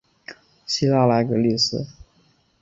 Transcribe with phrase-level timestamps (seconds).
[0.65, 1.85] 希拉莱格利斯。